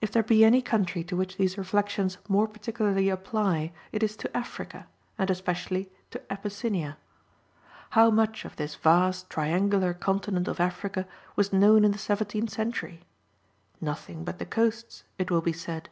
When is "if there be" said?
0.00-0.44